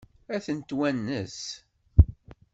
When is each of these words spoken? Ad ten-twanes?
Ad 0.35 0.41
ten-twanes? 0.45 1.39